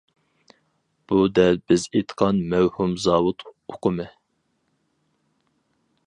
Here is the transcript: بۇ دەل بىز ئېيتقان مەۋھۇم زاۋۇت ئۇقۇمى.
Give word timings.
بۇ 1.11 1.17
دەل 1.39 1.59
بىز 1.71 1.83
ئېيتقان 1.99 2.39
مەۋھۇم 2.53 2.95
زاۋۇت 3.03 3.45
ئۇقۇمى. 3.75 4.09